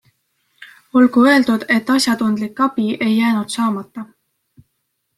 Olgu 1.01 1.25
öeldud, 1.33 1.67
et 1.77 1.93
asjatundlik 1.97 2.65
abi 2.69 2.89
ei 3.09 3.13
jäänud 3.21 3.57
saamata. 3.59 4.11